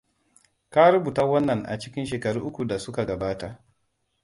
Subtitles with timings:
[0.69, 3.59] Ka rubuta wannan a cikin shekaru uku da suka gabata.